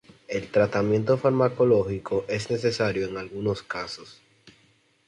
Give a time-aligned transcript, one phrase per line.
[0.27, 4.19] El tratamiento farmacológico es necesario en algunos casos.